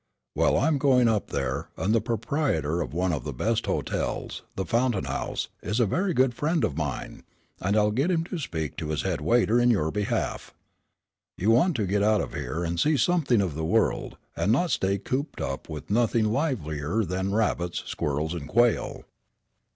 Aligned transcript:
"Well, 0.33 0.57
I'm 0.57 0.79
going 0.79 1.07
up 1.07 1.27
there, 1.27 1.69
and 1.77 1.93
the 1.93 2.01
proprietor 2.01 2.81
of 2.81 2.91
one 2.91 3.13
of 3.13 3.23
the 3.23 3.31
best 3.33 3.67
hotels, 3.67 4.41
the 4.55 4.65
Fountain 4.65 5.03
House, 5.03 5.49
is 5.61 5.79
a 5.79 5.85
very 5.85 6.11
good 6.15 6.33
friend 6.33 6.63
of 6.63 6.75
mine, 6.75 7.21
and 7.59 7.77
I'll 7.77 7.91
get 7.91 8.09
him 8.09 8.23
to 8.23 8.39
speak 8.39 8.77
to 8.77 8.87
his 8.89 9.03
head 9.03 9.21
waiter 9.21 9.59
in 9.59 9.69
your 9.69 9.91
behalf. 9.91 10.55
You 11.37 11.51
want 11.51 11.75
to 11.75 11.85
get 11.85 12.01
out 12.01 12.19
of 12.19 12.33
here, 12.33 12.63
and 12.63 12.79
see 12.79 12.97
something 12.97 13.41
of 13.41 13.53
the 13.53 13.63
world, 13.63 14.17
and 14.35 14.51
not 14.51 14.71
stay 14.71 14.97
cooped 14.97 15.39
up 15.39 15.69
with 15.69 15.91
nothing 15.91 16.25
livelier 16.31 17.03
than 17.05 17.35
rabbits, 17.35 17.83
squirrels, 17.85 18.33
and 18.33 18.47
quail." 18.47 19.03